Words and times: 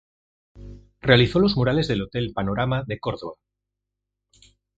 Realizó 0.99 1.37
los 1.37 1.55
murales 1.55 1.87
del 1.87 2.01
Hotel 2.01 2.31
Panorama 2.33 2.83
de 2.87 2.97
Córdoba. 2.99 3.35